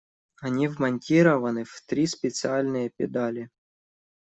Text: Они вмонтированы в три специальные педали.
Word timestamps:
Они 0.41 0.67
вмонтированы 0.67 1.63
в 1.63 1.79
три 1.85 2.07
специальные 2.07 2.89
педали. 2.89 3.51